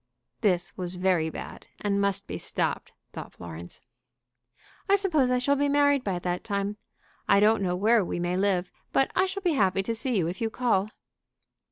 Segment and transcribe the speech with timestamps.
[0.39, 3.83] This was very bad, and must be stopped, thought Florence.
[4.89, 6.77] "I suppose I shall be married by that time.
[7.27, 10.25] I don't know where we may live, but I shall be happy to see you
[10.27, 10.89] if you call."